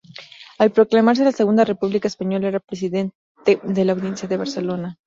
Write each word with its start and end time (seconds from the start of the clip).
Al 0.57 0.71
proclamarse 0.71 1.23
la 1.23 1.31
Segunda 1.31 1.63
República 1.63 2.07
Española 2.07 2.47
era 2.47 2.59
presidente 2.59 3.15
de 3.61 3.85
la 3.85 3.91
Audiencia 3.93 4.27
de 4.27 4.37
Barcelona. 4.37 4.97